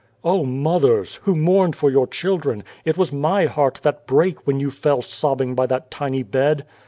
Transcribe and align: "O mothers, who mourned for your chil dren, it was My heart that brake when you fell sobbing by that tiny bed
"O 0.23 0.43
mothers, 0.43 1.17
who 1.25 1.35
mourned 1.35 1.75
for 1.75 1.91
your 1.91 2.07
chil 2.07 2.39
dren, 2.39 2.63
it 2.85 2.97
was 2.97 3.13
My 3.13 3.45
heart 3.45 3.81
that 3.83 4.07
brake 4.07 4.47
when 4.47 4.59
you 4.59 4.71
fell 4.71 5.03
sobbing 5.03 5.53
by 5.53 5.67
that 5.67 5.91
tiny 5.91 6.23
bed 6.23 6.65